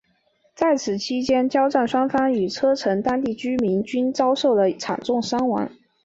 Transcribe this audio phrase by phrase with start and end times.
[0.55, 5.69] 在此期间交战双方与车臣当地居民均遭受了惨重伤亡。